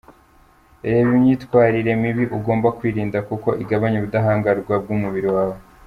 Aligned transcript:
Reba 0.91 0.99
imyitwarire 1.17 1.91
mibi 2.01 2.23
ugomba 2.37 2.67
kwirinda 2.77 3.17
kuko 3.29 3.49
igabanya 3.63 3.97
ubudahangarwa 3.99 4.73
bw’umubiri 4.83 5.29
wawe. 5.35 5.57